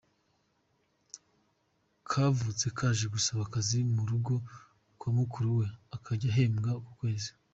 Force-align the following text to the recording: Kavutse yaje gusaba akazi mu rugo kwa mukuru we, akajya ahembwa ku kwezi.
Kavutse 2.09 2.65
yaje 2.79 3.05
gusaba 3.15 3.41
akazi 3.47 3.77
mu 3.93 4.03
rugo 4.09 4.35
kwa 4.99 5.09
mukuru 5.17 5.47
we, 5.59 5.67
akajya 5.95 6.29
ahembwa 6.31 6.71
ku 6.85 6.91
kwezi. 6.99 7.29